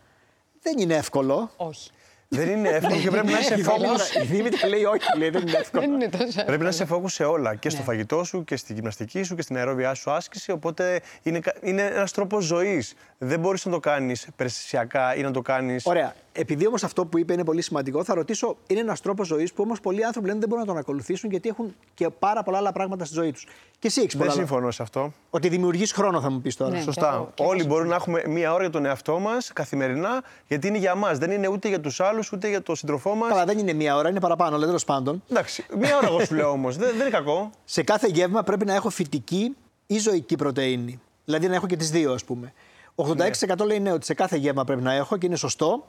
[0.62, 1.50] Δεν είναι εύκολο.
[1.58, 1.92] Όχι.
[2.36, 3.72] Δεν είναι εύκολο και πρέπει να είσαι Η focus.
[3.80, 5.82] Δήμητρα- Η Δήμητρα λέει όχι, λέει, δεν είναι εύκολο.
[5.84, 6.44] Δεν είναι τόσο.
[6.46, 7.56] Πρέπει να είσαι focus σε όλα.
[7.56, 7.86] Και στο Ναι.
[7.86, 10.52] φαγητό σου και στη γυμναστική σου και στην αερόβια σου άσκηση.
[10.52, 12.94] Οπότε είναι, κα- είναι ένας τρόπος ζωής.
[13.18, 15.86] Δεν μπορείς να το κάνεις περιστασιακά ή να το κάνεις.
[15.86, 16.16] Ωραία.
[16.36, 19.64] Επειδή όμως αυτό που είπε είναι πολύ σημαντικό, θα ρωτήσω, είναι ένας τρόπος ζωής που
[19.64, 22.72] όμως πολλοί άνθρωποι λένε δεν μπορούν να τον ακολουθήσουν γιατί έχουν και πάρα πολλά άλλα
[22.72, 23.48] πράγματα στη ζωή τους.
[23.80, 25.14] Και εσύ έχεις Δεν συμφωνώ σε αυτό.
[25.30, 26.72] Ότι δημιουργείς χρόνο, θα μου πεις τώρα.
[26.72, 26.82] Ναι.
[26.82, 27.10] Σωστά.
[27.10, 30.24] και εγώ- και Όλοι εγώ μπορούν να έχουμε μία ώρα για τον εαυτό μας καθημερινά,
[30.48, 31.18] γιατί είναι για μας.
[31.18, 33.30] Δεν είναι ούτε για τους άλλους, ούτε για τον σύντροφό μας.
[33.30, 35.24] Καλά, δεν είναι μία ώρα, είναι παραπάνω, αλλά τέλος πάντων.
[35.30, 36.78] Εντάξει, μία ώρα εγώ σου λέω όμως.
[36.78, 37.50] Δεν, δεν είναι κακό.
[37.66, 39.56] Σε κάθε γεύμα πρέπει να έχω φυτική
[39.88, 41.00] ή ζωική πρωτενη.
[41.26, 42.54] Δηλαδή να έχω και τις δύο, ας πούμε.
[42.96, 45.86] 86% λέει ναι, ότι σε κάθε γεύμα πρέπει να έχω και είναι σωστό.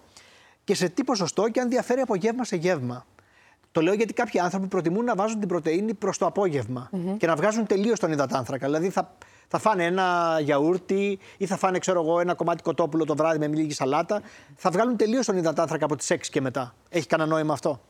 [0.65, 3.07] Και σε τι ποσοστό και αν διαφέρει από γεύμα σε γεύμα.
[3.73, 7.37] Το λέω γιατί κάποιοι άνθρωποι προτιμούν να βάζουν την πρωτενη προς το απογευμα και να
[7.37, 8.67] βγάζουν τελείως τον υδατάνθρακα.
[8.67, 9.17] Δηλαδή θα,
[9.49, 13.47] θα φάνε ένα γιαούρτι ή θα φάνε ξέρω εγώ, ένα κομμάτι κοτόπουλο το βράδυ με
[13.47, 14.23] λίγη σαλάτα.
[14.57, 16.75] Θα βγάλουν τελείως τον υδατάνθρακα από τις 6 και μετά.
[16.89, 17.81] Έχει κανένα νόημα αυτό;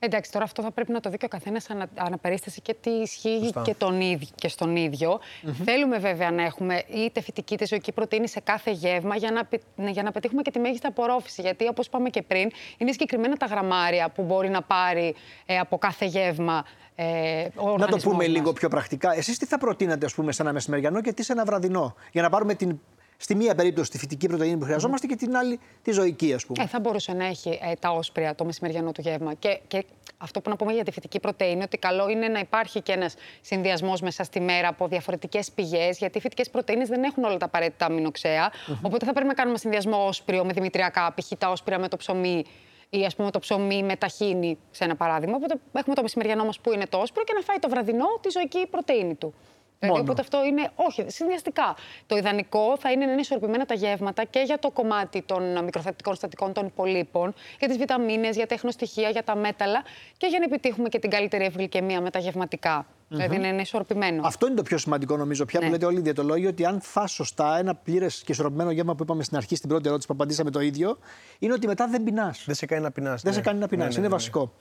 [0.00, 2.90] Εντάξει, τώρα αυτό θα πρέπει να το δει και ο καθένας ανα, αναπερίσταση και τι
[2.90, 5.20] ισχύει και, τον ίδιο, και στον ίδιο.
[5.64, 9.62] Θέλουμε βέβαια να έχουμε είτε φυτική είτε ζωική πρωτενη σε κάθε γεύμα για να, πε-
[9.76, 11.40] ναι, για να πετύχουμε και τη μέγιστη απορρόφηση.
[11.42, 15.14] Γιατί όπως είπαμε και πριν, είναι συγκεκριμένα τα γραμμάρια που μπορεί να πάρει
[15.46, 16.64] ε, από κάθε γεύμα
[16.94, 18.26] ε, ο Να το οργανισμός πούμε μας.
[18.26, 19.14] λίγο πιο πρακτικά.
[19.16, 21.94] Εσείς τι θα προτείνατε, ας πούμε, σε ένα μεσημεριανό και τι σε ένα βραδινό.
[22.12, 22.80] Για να πάρουμε την,
[23.20, 26.62] στη μία περίπτωση τη φυτική πρωτενη που χρειαζόμαστε και την άλλη τη ζωική, ας πούμε.
[26.62, 29.34] Ε, θα μπορούσε να έχει ε, τα όσπρια το μεσημεριανό του γεύμα.
[29.34, 29.84] Και, και
[30.18, 33.14] αυτό που να πούμε για τη φυτική πρωτενη, ότι καλό είναι να υπάρχει και ένας
[33.40, 37.46] συνδυασμός μέσα στη μέρα από διαφορετικές πηγές, γιατί οι φυτικές πρωτενε δεν έχουν όλα τα
[37.46, 38.52] απαραίτητα αμινοξέα.
[38.82, 41.32] Οπότε θα πρέπει να κάνουμε συνδυασμό όσπριο με δημητριακά, π.χ.
[41.38, 42.44] τα όσπρια με το ψωμί
[42.90, 45.36] ή ας πούμε το ψωμί με ταχίνι, σε ένα παράδειγμα.
[45.36, 48.30] Οπότε έχουμε το μεσημεριανό μας που είναι το όσπριο και να φάει το βραδινό τη
[48.30, 49.34] ζωική πρωτενη του.
[49.78, 50.10] Δηλαδή, Μόνο.
[50.10, 51.76] οπότε αυτό είναι, όχι, συνδυαστικά.
[52.06, 56.14] Το ιδανικό θα είναι να είναι ισορροπημένα τα γεύματα και για το κομμάτι των μικροθεπτικών
[56.14, 59.82] στατικών των υπολείπων, για τις βιταμίνες, για τα εχνοστοιχεία, για τα μέταλλα
[60.16, 64.22] και για να επιτύχουμε και την καλύτερη ευγλυκαιμία με τα γευματικα Δηλαδή να είναι ισορροπημένο.
[64.24, 65.70] Αυτό είναι το πιο σημαντικό νομίζω πια που Ναι.
[65.72, 69.22] λέτε όλοι οι διαιτολόγοι, ότι αν φας σωστά ένα πλήρες και ισορροπημένο γεύμα που είπαμε
[69.22, 70.98] στην αρχή στην πρώτη ερώτηση που απαντήσαμε το ίδιο,
[71.38, 72.42] είναι ότι μετά δεν πεινάς.
[72.46, 73.22] Δεν σε κάνει να πεινάς.
[73.22, 73.96] Δεν σε κάνει να πεινάς.
[73.96, 74.52] είναι βασικό.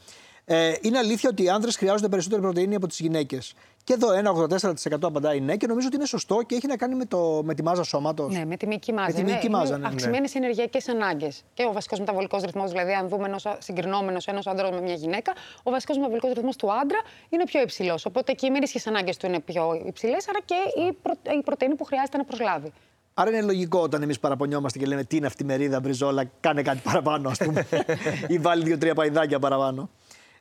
[0.49, 3.53] Ε, είναι αλήθεια ότι οι άνδρες χρειάζονται περισσότερη πρωτενη από τις γυναίκες.
[3.83, 6.95] Και εδώ ένα 84% απαντάει ναι και νομίζω ότι είναι σωστό και έχει να κάνει
[6.95, 8.33] με, το, με τη μάζα σώματος.
[8.33, 9.07] Ναι, με τη μυϊκή μάζα.
[9.07, 9.87] Με τη μυϊκή μάζα, ναι.
[9.87, 11.43] Αυξημένες ενεργειακές ανάγκες.
[11.53, 15.33] Και ο βασικός μεταβολικός ρυθμός, δηλαδή, αν δούμε ενός συγκρινόμενο ένα άντρας με μια γυναίκα,
[15.63, 16.97] ο βασικός μεταβολικός ρυθμός του άντρα
[17.29, 18.05] είναι πιο υψηλός.
[18.05, 20.55] Οπότε και οι μερίσχε ανάγκες του είναι πιο υψηλές, άρα και
[20.87, 21.13] η, προ...
[21.39, 22.73] η πρωτενη που χρειάζεται να προσλάβει.
[23.13, 26.61] Άρα είναι λογικό όταν εμείς παραπονιόμαστε και λέμε τι είναι αυτή η μερίδα, μπριζόλα, κάνε
[26.61, 27.67] κάτι παραπάνω, ας πούμε.
[28.27, 29.89] ή βάλει δύο-τρία παϊδάκια παραπάνω.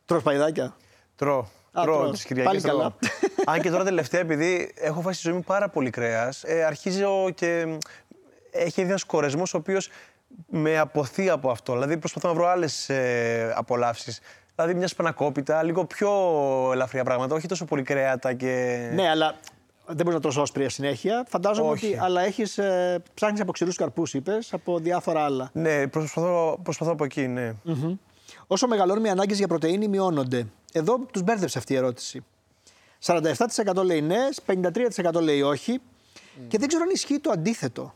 [0.04, 0.76] Τρως παϊδάκια;
[1.16, 1.38] Τρώω.
[1.72, 2.10] Α, Τρώω τρως.
[2.10, 2.62] τις Κυριακές.
[2.62, 2.96] Πάλι καλά.
[3.54, 7.30] Αν και τώρα τελευταία, επειδή έχω φάσει στη ζωή μου πάρα πολύ κρέας, ε, αρχίζω
[7.34, 7.76] και μ,
[8.50, 9.90] έχει ένας κορεσμός ο οποίος
[10.46, 11.72] με αποθεί από αυτό.
[11.72, 14.20] Δηλαδή προσπαθώ να βρω άλλες ε, απολαύσεις.
[14.56, 16.10] Δηλαδή μια σπανακόπιτα, λίγο πιο
[16.72, 18.78] ελαφριά πράγματα, όχι τόσο πολύ κρέατα και.
[18.94, 19.34] ναι, αλλά
[19.86, 21.24] δεν μπορείς να τρως όσπρια συνέχεια.
[21.28, 21.86] Φαντάζομαι Όχι.
[21.86, 21.98] ότι.
[21.98, 22.58] Αλλά έχεις.
[22.58, 25.50] Ε, ψάχνεις από ξηρούς καρπούς, είπες, από διάφορα άλλα.
[25.52, 27.54] Ναι, προσπαθώ, προσπαθώ από εκεί, ναι.
[28.46, 30.46] Όσο μεγαλώνουμε οι ανάγκες για πρωτενη μειώνονται.
[30.72, 32.24] Εδώ τους μπέρδεψε αυτή η ερώτηση.
[33.04, 35.80] 47% λέει ναι, 53% λέει όχι.
[36.48, 37.94] Και δεν ξέρω αν ισχύει το αντίθετο.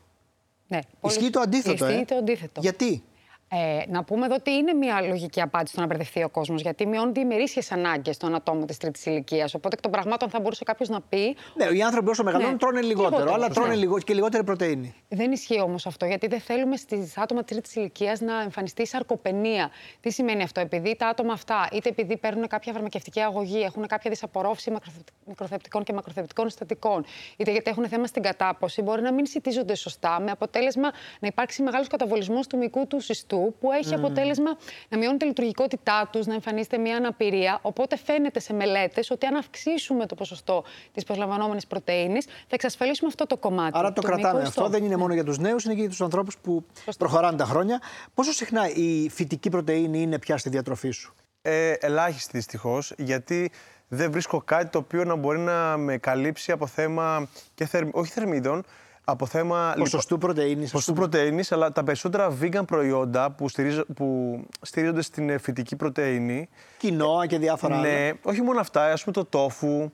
[0.68, 1.86] Ναι, πολύ- Ισχύει το αντίθετο.
[1.88, 2.04] Ισχύει ε.
[2.04, 2.60] το αντίθετο.
[2.60, 3.02] Γιατί;
[3.52, 6.86] Ε, να πούμε εδώ ότι είναι μια λογική απάντηση στο να μπερδευτεί ο κόσμος, γιατί
[6.86, 9.54] μειώνονται οι ημερήσιε ανάγκες των ατόμων της τρίτης ηλικίας.
[9.54, 11.36] Οπότε εκ των πραγμάτων θα μπορούσε κάποιος να πει.
[11.54, 12.58] Ναι, οι άνθρωποι όσο μεγαλώνουν Ναι.
[12.58, 13.60] τρώνε λιγότερο, Λιγότερο, αλλά σωστά.
[13.60, 13.98] τρώνε λιγο...
[13.98, 14.94] και λιγότερη πρωτενη.
[15.08, 19.70] Δεν ισχύει όμως αυτό, γιατί δεν θέλουμε στις άτομα τρίτης ηλικίας να εμφανιστεί σαρκοπενία.
[20.00, 24.10] Τι σημαίνει αυτό, επειδή τα άτομα αυτά, είτε επειδή παίρνουν κάποια φαρμακευτική αγωγή, έχουν κάποια
[24.10, 27.04] δυσαπορρόφηση μακροθεπ- μικροθεπτικών και μακροθεπτικών συστατικών,
[27.36, 31.62] είτε γιατί έχουν θέμα στην κατάποση, μπορεί να μην σητίζονται σωστά, με αποτέλεσμα να υπάρξει
[31.62, 34.56] μεγάλος καταβολισμός του μυϊκού του συστού, που έχει αποτέλεσμα
[34.88, 37.58] να μειώνεται η λειτουργικότητά τους, να εμφανίζεται μια αναπηρία.
[37.62, 43.26] Οπότε φαίνεται σε μελέτες ότι αν αυξήσουμε το ποσοστό της προσλαμβανόμενης πρωτενη, θα εξασφαλίσουμε αυτό
[43.26, 43.78] το κομμάτι.
[43.78, 44.60] Άρα το του κρατάμε μυϊκού αυτό.
[44.60, 44.72] ιστού.
[44.72, 46.64] Δεν είναι μόνο για τους νέους, είναι και για τους ανθρώπους που
[46.98, 47.80] προχωράνε τα χρόνια.
[48.14, 53.50] Πόσο συχνά η φυτική πρωτενη είναι πια στη διατροφή σου; Ε, ελάχιστη δυστυχώς, γιατί
[53.88, 58.12] δεν βρίσκω κάτι το οποίο να μπορεί να με καλύψει από θέμα και θερμ, όχι
[58.12, 58.64] θερμίδων,
[59.10, 60.54] από θέμα Ποσοστού πρωτενη.
[60.60, 66.48] ποσοστού πρωτεΐνης, αλλά τα περισσότερα vegan προϊόντα που, στηρίζ, που στηρίζονται στην ε, φυτική πρωτεΐνη,
[66.78, 67.88] Κοινόα και διάφορα άλλα.
[67.88, 69.90] ναι, όχι μόνο αυτά, ας πούμε το τόφου,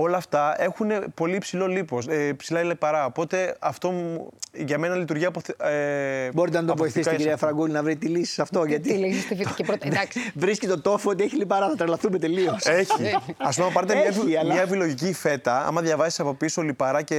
[0.00, 3.04] όλα αυτά έχουν πολύ υψηλό λίπος, ε, ψηλά λιπαρά.
[3.04, 5.40] Οπότε αυτό μου- για μένα λειτουργεί από.
[5.58, 7.46] Ε, Μπορείτε να το αποθηκά βοηθήσετε, σε κυρία αυτό.
[7.46, 8.60] Φραγκούλη, να βρει τη λύση σε αυτό.
[8.62, 10.32] Τι γιατί λύση στη φυτική πρωτεΐνη; Εντάξει.
[10.34, 12.64] βρίσκει το τόφο ότι έχει λιπαρά, θα τρελαθούμε τελείως.
[12.80, 13.04] Έχει.
[13.38, 17.02] Α πούμε, πάρετε μια, Έχει, βι- αλλά- μια βιολογική φέτα, άμα διαβάσεις από πίσω λιπαρά
[17.02, 17.16] και,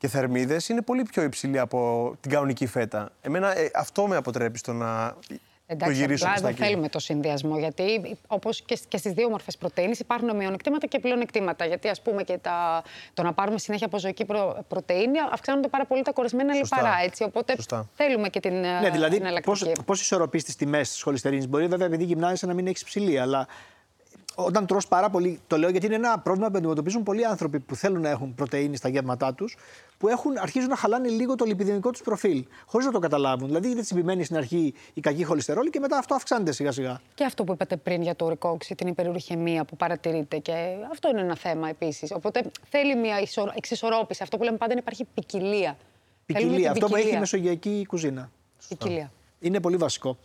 [0.00, 3.10] και θερμίδες, είναι πολύ πιο υψηλή από την κανονική φέτα.
[3.20, 5.16] Εμένα ε, αυτό με αποτρέπει στο να.
[5.66, 6.62] Εντάξει, το γυρίσουμε απλά στα δεν εκεί.
[6.68, 7.58] θέλουμε το συνδυασμό.
[7.58, 11.64] Γιατί όπως και, και στις δύο μορφές πρωτενη υπάρχουν μειονεκτήματα και πλεονεκτήματα.
[11.64, 12.82] Γιατί ας πούμε και τα,
[13.14, 16.76] το να πάρουμε συνέχεια από ζωική προ, πρωτενη αυξάνονται πάρα πολύ τα κορεσμένα Σωστά.
[16.76, 16.94] λιπαρά.
[17.04, 17.88] Έτσι, οπότε Σωστά.
[17.94, 19.72] θέλουμε και την Ναι, δηλαδή εναλλακτική.
[19.84, 21.48] πώς ισορροπείς τις τιμές της χολυστερίνης.
[21.48, 23.46] Μπορεί βέβαια επειδή γυμνάζεσαι να μην έχεις ψηλή, αλλά
[24.34, 25.40] όταν τρως πάρα πολύ.
[25.46, 28.76] Το λέω γιατί είναι ένα πρόβλημα που αντιμετωπίζουν πολλοί άνθρωποι που θέλουν να έχουν πρωτενη
[28.76, 29.56] στα γεύματά τους,
[29.98, 33.46] που έχουν, αρχίζουν να χαλάνε λίγο το λιπιδεμικό τους προφίλ, χωρίς να το καταλάβουν.
[33.46, 37.00] Δηλαδή είναι τσιμπημένη στην αρχή η κακή χολυστερόλη και μετά αυτό αυξάνεται σιγά σιγά.
[37.14, 40.52] Και αυτό που είπατε πριν για το ορικόξι, την υπερουρυχαιμία που παρατηρείται και
[40.90, 42.10] αυτό είναι ένα θέμα επίσης.
[42.12, 44.22] Οπότε θέλει μια ισο- εξισορρόπηση.
[44.22, 45.76] Αυτό που λέμε πάντα είναι υπάρχει ποικιλία.
[46.32, 46.56] Θέλουμε Ποικιλία.
[46.56, 47.20] την Αυτό που έχει η ποικιλία.
[47.20, 48.30] μεσογειακή κουζίνα.
[48.68, 49.12] Ποικιλία.
[49.40, 50.16] Είναι πολύ βασικό.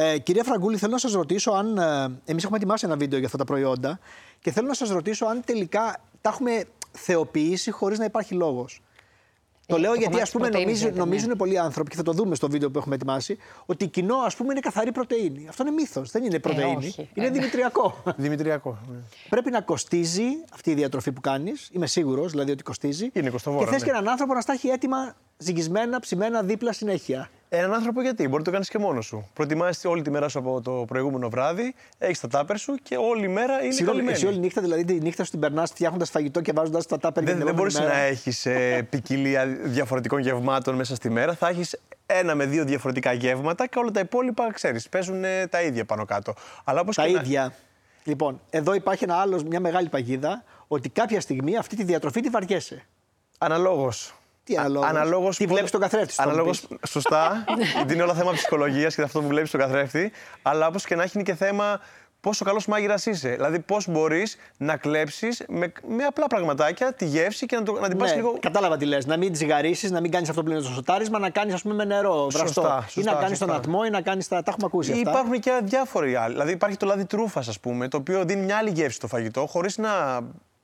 [0.00, 1.78] Ε, κυρία Φραγκούλη, θέλω να σας ρωτήσω αν.
[1.78, 3.98] Ε, Εμείς έχουμε ετοιμάσει ένα βίντεο για αυτά τα προϊόντα
[4.40, 8.82] και θέλω να σας ρωτήσω αν τελικά τα έχουμε θεοποιήσει χωρίς να υπάρχει λόγος.
[9.66, 11.04] Το Ε, λέω το γιατί κομμάτι ας της πούμε πρωτεΐνης νομίζουν, λέτε, ναι.
[11.10, 14.36] νομίζουν πολλοί άνθρωποι και θα το δούμε στο βίντεο που έχουμε ετοιμάσει ότι κοινό ας
[14.36, 15.46] πούμε είναι καθαρή πρωτεΐνη.
[15.48, 16.86] Αυτό είναι μύθος, δεν είναι πρωτεΐνη.
[16.86, 17.08] όχι.
[17.14, 18.02] Είναι Ε, δημητριακό.
[18.16, 18.78] Δημητριακό.
[18.92, 18.98] ναι.
[19.28, 21.68] Πρέπει να κοστίζει αυτή η διατροφή που κάνεις.
[21.72, 23.10] Είμαι σίγουρος δηλαδή ότι κοστίζει.
[23.12, 23.86] Είναι κοστοβόρα, Και θες ναι.
[23.86, 27.30] και έναν άνθρωπο να στα έχει έτοιμα, ζυγισμένα, ψημένα δίπλα συνέχεια.
[27.50, 29.28] Έναν άνθρωπο γιατί, μπορεί να το κάνεις και μόνος σου.
[29.34, 33.24] Προετοιμάζει όλη τη μέρα σου από το προηγούμενο βράδυ, έχεις τα τάπερ σου και όλη
[33.24, 34.16] η μέρα είναι Συγγνώμη, καλυμμένη.
[34.16, 37.22] εσύ όλη νύχτα, δηλαδή τη νύχτα σου την περνάς φτιάχνοντας φαγητό και βάζοντας τα τάπερ
[37.22, 38.10] για Δεν, την δεν μπορείς επόμενη να μέρα.
[38.12, 41.34] έχεις ε, ποικιλία διαφορετικών γευμάτων μέσα στη μέρα.
[41.34, 45.62] Θα έχεις ένα με δύο διαφορετικά γεύματα και όλα τα υπόλοιπα, ξέρεις, παίζουν ε, τα
[45.62, 46.34] ίδια πάνω κάτω.
[46.64, 47.52] Αλλά όπως Τα και να- ίδια.
[48.04, 52.28] Λοιπόν, εδώ υπάρχει ένα άλλος, μια μεγάλη παγίδα ότι κάποια στιγμή αυτή τη διατροφή τη
[52.28, 52.82] βαριέσαι.
[53.38, 54.14] Αναλόγως.
[54.48, 56.90] Τι αναλόγως; Αναλόγως Τι βλέπεις στον καθρέφτη σου, θα μου Αναλόγως, πεις.
[56.90, 57.44] σωστά.
[57.76, 60.12] γιατί είναι όλα θέμα ψυχολογίας και αυτό που βλέπεις στον καθρέφτη.
[60.42, 61.80] Αλλά όπως και να έχει είναι και θέμα
[62.20, 63.28] πόσο καλός μάγειρας είσαι.
[63.28, 67.88] Δηλαδή, πώς μπορείς να κλέψεις με, με απλά πραγματάκια τη γεύση και να, το, να
[67.88, 68.36] την πας Ναι, λίγο.
[68.40, 69.06] κατάλαβα τι λες.
[69.06, 72.26] Να μην ζυγαρίσει, να μην κάνεις αυτό που λένε στο σοτάρισμα, να κάνεις με νερό
[72.30, 72.60] βραστό.
[72.60, 73.46] Σωστά, ή σωστά, να κάνεις σωστά.
[73.46, 74.36] τον ατμό ή να κάνεις τα.
[74.36, 75.10] Τα έχουμε ακούσει αυτά.
[75.10, 76.32] Υπάρχουν και διάφοροι άλλοι.
[76.32, 79.46] Δηλαδή, υπάρχει το λάδι τρούφας, ας πούμε, το οποίο δίνει μια άλλη γεύση στο φαγητό,
[79.46, 80.20] χωρίς να.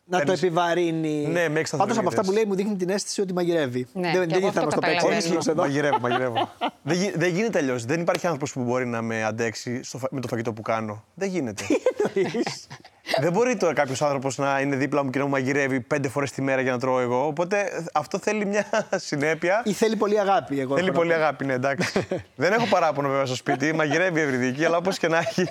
[0.07, 1.27] Να το παίρνεις- επιβαρύνει.
[1.27, 2.27] Ναι, με έξτρα Πάντως από αυτά θερμίδες.
[2.27, 3.87] που λέει μου δείχνει την αίσθηση ότι μαγειρεύει.
[3.93, 5.17] Ναι, δεν και δεν εγώ ήρθε να αυτό μας το παίξει καταλαβαίνω.
[5.17, 5.63] έξυπνος εδώ.
[5.63, 6.51] Μαγειρεύω, μαγειρεύω.
[6.89, 7.85] δεν, γι- δεν γίνεται αλλιώς.
[7.85, 11.05] Δεν υπάρχει άνθρωπος που μπορεί να με αντέξει στο, φα- με το φαγητό που κάνω.
[11.15, 11.65] Δεν γίνεται.
[13.21, 16.31] δεν μπορεί τώρα κάποιος άνθρωπος να είναι δίπλα μου και να μου μαγειρεύει πέντε φορές
[16.33, 17.27] τη μέρα για να τρώω εγώ.
[17.27, 18.67] Οπότε αυτό θέλει μια
[19.09, 19.63] συνέπεια.
[19.65, 20.61] Ή θέλει πολύ αγάπη.
[20.61, 21.21] Εγώ Θέλει έχω να πολύ πω.
[21.21, 22.07] αγάπη, ναι, εντάξει.
[22.37, 23.73] δεν έχω παράπονο βέβαια στο σπίτι.
[23.73, 25.49] Μαγειρεύει η Ευρυδική, αλλά όπως και να έχει.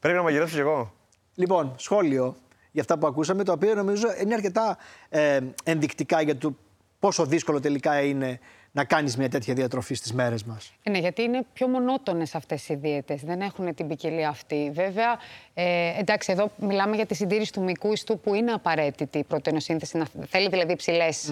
[0.00, 0.92] πρέπει να μαγειρέψω κι εγώ.
[1.34, 2.36] Λοιπόν, σχόλιο
[2.76, 6.56] για αυτά που ακούσαμε, το οποίο νομίζω είναι αρκετά ε, ενδεικτικά για το
[6.98, 8.40] πόσο δύσκολο τελικά είναι
[8.76, 10.72] να κάνεις μια τέτοια διατροφή στις μέρες μας.
[10.82, 14.70] Ε, Ναι, γιατί είναι πιο μονότονες αυτές οι δίαιτες, δεν έχουν την ποικιλία αυτή.
[14.74, 15.18] Βέβαια,
[15.54, 15.64] ε,
[15.98, 19.96] εντάξει, εδώ μιλάμε για τη συντήρηση του μυκού ιστού που είναι απαραίτητη η πρωτεϊνοσύνθεση.
[19.96, 21.30] Να θέλει δηλαδή υψηλές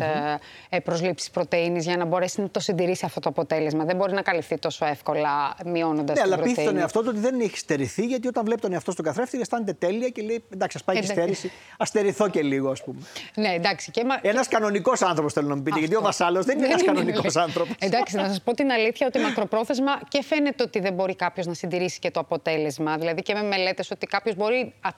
[0.68, 3.84] ε, προσλήψεις πρωτεΐνης για να μπορέσει να το συντηρήσει αυτό το αποτέλεσμα.
[3.84, 6.80] Δεν μπορεί να καλυφθεί τόσο εύκολα μειώνοντας Ναι, την αλλά πείθει τον πρωτεΐνη.
[6.80, 10.08] εαυτό του ότι δεν έχει στερηθεί, γιατί όταν βλέπει τον εαυτό στον καθρέφτη αισθάνεται τέλεια
[10.08, 11.20] και λέει: Εντάξει, ας πάει και Εντάξει.
[11.22, 13.00] στέρηση, ας στερηθώ και λίγο, ας πούμε.
[13.34, 13.90] Ναι, εντάξει.
[13.90, 14.18] Και, μα...
[14.22, 17.74] Ένας κανονικός άνθρωπος θέλω να μου πείτε, γιατί ο Βασάλος δεν είναι ένας κανονικός άνθρωπος.
[17.78, 21.54] Εντάξει, να σας πω την αλήθεια ότι μακροπρόθεσμα και φαίνεται ότι δεν μπορεί κάποιος να
[21.54, 22.96] συντηρήσει και το αποτέλεσμα.
[22.96, 24.90] Δηλαδή και με μελέτες ότι κάποιος μπορεί α,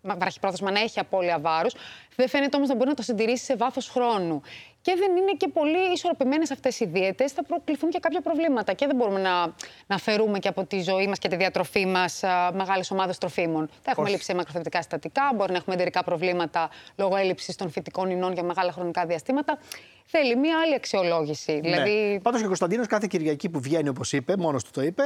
[0.00, 1.74] μα- βραχυπρόθεσμα να έχει απώλεια βάρους,
[2.16, 4.42] δεν φαίνεται όμως να μπορεί να το συντηρήσει σε βάθος χρόνου.
[4.82, 8.72] Και δεν είναι και πολύ ισορροπημένες αυτές οι δίαιτες, θα προκληθούν και κάποια προβλήματα.
[8.72, 9.54] Και δεν μπορούμε να,
[9.86, 12.20] να φερούμε και από τη ζωή μας και τη διατροφή μας
[12.54, 13.66] μεγάλες ομάδες τροφίμων.
[13.82, 14.12] Θα έχουμε Όχι.
[14.12, 18.42] λήψη σε μακροθετικά συστατικά, μπορεί να έχουμε εντερικά προβλήματα λόγω έλλειψης των φυτικών ινών για
[18.42, 19.58] μεγάλα χρονικά διαστήματα.
[20.06, 21.60] Θέλει μία άλλη αξιολόγηση.
[21.60, 22.20] Δηλαδή, Ναι.
[22.20, 25.02] Πάντως και ο Κωνσταντίνος κάθε Κυριακή που βγαίνει, όπως είπε, μόνος του το είπε,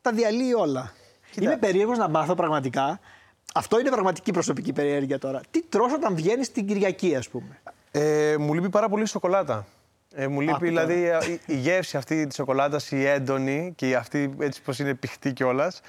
[0.00, 0.92] τα διαλύει όλα.
[1.40, 3.00] Είμαι περίεργος να μάθω πραγματικά.
[3.54, 5.40] Αυτό είναι πραγματική προσωπική περιέργεια τώρα.
[5.50, 7.60] Τι τρως όταν βγαίνεις την Κυριακή, ας πούμε.
[7.96, 9.66] Ε, μου λείπει πάρα πολύ η σοκολάτα.
[10.14, 10.84] Ε, μου λείπει τώρα.
[10.86, 14.94] δηλαδή η, η γεύση αυτή της σοκολάτας, η έντονη και η αυτή έτσι πως είναι
[14.94, 15.80] πηχτή κιόλας.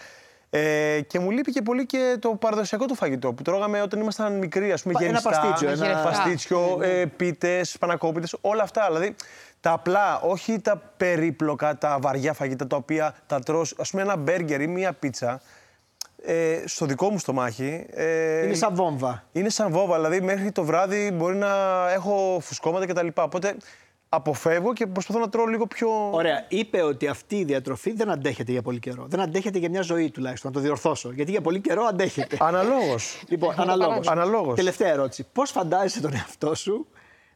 [0.50, 4.38] Ε, και μου λείπει και πολύ και το παραδοσιακό του φαγητό που τρώγαμε όταν ήμασταν
[4.38, 6.04] μικροί, ας πούμε, Πα- ένα γεμιστά, παστίτσιο, ένα- Γυρευτά.
[6.10, 8.86] παστίτσιο, ε, πίτες, πανακόπιτες, όλα αυτά.
[8.88, 9.16] Δηλαδή
[9.60, 14.16] τα απλά, όχι τα περίπλοκα, τα βαριά φαγητά τα οποία τα τρως, ας πούμε ένα
[14.16, 15.42] μπέργκερ ή μία πίτσα,
[16.26, 17.86] ε, στο δικό μου στομάχι.
[17.90, 19.24] Ε, Είναι σαν βόμβα.
[19.32, 21.50] είναι σαν βόβα, δηλαδή μέχρι το βράδυ μπορεί να
[21.92, 23.08] έχω φουσκώματα κτλ.
[23.16, 23.56] Οπότε
[24.10, 25.90] αποφεύγω και προσπαθώ να τρώω λίγο πιο.
[26.12, 26.46] Ωραία.
[26.48, 29.06] Είπε ότι αυτή η διατροφή δεν αντέχεται για πολύ καιρό.
[29.10, 30.52] Δεν αντέχεται για μια ζωή τουλάχιστον.
[30.52, 31.12] Να το διορθώσω.
[31.12, 32.38] Γιατί για πολύ καιρό αντέχεται.
[32.40, 33.22] Αναλόγως.
[33.32, 34.08] λοιπόν, αναλόγως.
[34.08, 34.56] Αναλόγως.
[34.56, 35.26] Τελευταία ερώτηση.
[35.34, 36.88] Πώς φαντάζεσαι τον εαυτό σου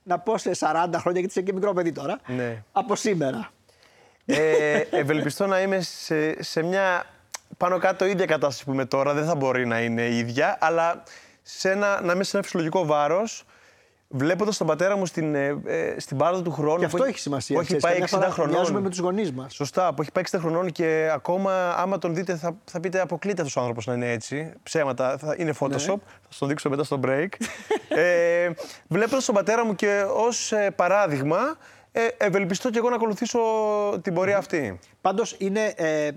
[0.03, 2.63] να πω σε 40 χρόνια, γιατί είσαι και μικρό παιδί τώρα, Ναι.
[2.71, 3.49] από σήμερα;
[4.25, 7.05] ε, ευελπιστώ να είμαι σε, σε μια
[7.59, 9.13] πάνω κάτω ίδια κατάσταση που είμαι τώρα.
[9.13, 11.03] Δεν θα μπορεί να είναι ίδια, αλλά
[11.41, 13.43] σε ένα, να είμαι σε ένα φυσιολογικό βάρος.
[14.11, 16.79] Βλέποντας τον πατέρα μου στην, ε, ε, στην πάροδο του χρόνου.
[16.79, 17.55] Και αυτό έχει σημασία.
[17.55, 18.55] Που έχει πάει 60 χρονών.
[18.55, 19.53] Μοιάζουμε με τους γονείς μας.
[19.53, 23.41] Σωστά, που έχει πάει 60 χρονών και ακόμα, άμα τον δείτε, θα, θα πείτε αποκλείται
[23.41, 24.53] αυτός ο άνθρωπος να είναι έτσι.
[24.63, 25.69] Ψέματα, θα, είναι Photoshop.
[25.69, 26.03] Ναι.
[26.29, 27.29] Θα τον δείξω μετά στο break.
[27.87, 28.49] ε,
[28.87, 31.57] Βλέποντας τον πατέρα μου και ως ε, παράδειγμα,
[31.91, 33.39] ε, ευελπιστώ και εγώ να ακολουθήσω
[34.01, 34.79] την πορεία αυτή.
[35.01, 36.09] Πάντως είναι ε,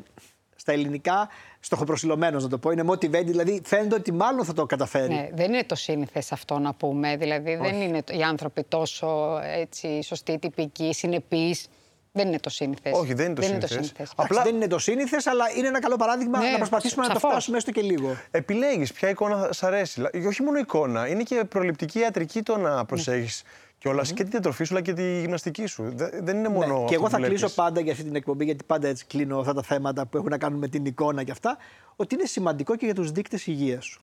[0.63, 1.29] στα ελληνικά
[1.61, 2.71] στοχοπροσιλωμένο, να το πω.
[2.71, 5.15] Είναι motivated, δηλαδή φαίνεται ότι μάλλον θα το καταφέρει.
[5.15, 7.17] Ναι, δεν είναι το σύνηθες αυτό να πούμε.
[7.17, 11.67] Δηλαδή δεν είναι οι άνθρωποι τόσο έτσι, σωστοί, τυπικοί, συνεπείς.
[12.13, 12.93] Δεν είναι το σύνηθες.
[12.95, 14.13] Όχι, δεν είναι το σύνηθες.
[14.17, 17.19] Απλά δεν είναι το σύνηθες, αλλά είναι ένα καλό παράδειγμα ναι, να προσπαθήσουμε να το
[17.19, 18.17] φτάσουμε έστω και λίγο.
[18.31, 20.03] Επιλέγεις ποια εικόνα θα αρέσει.
[20.27, 24.13] Όχι μόνο εικόνα, είναι και προληπτική ιατρική το να προσέχεις και όλα, mm-hmm.
[24.13, 25.95] και τη διατροφή σου αλλά και τη γυμναστική σου.
[26.23, 26.79] Δεν είναι μόνο.
[26.79, 26.85] Ναι.
[26.85, 29.63] Και εγώ θα κλείσω πάντα για αυτή την εκπομπή, γιατί πάντα έτσι κλείνω αυτά τα
[29.63, 31.57] θέματα που έχουν να κάνουν με την εικόνα και αυτά,
[31.97, 34.01] ότι είναι σημαντικό και για τους δείκτες υγείας σου.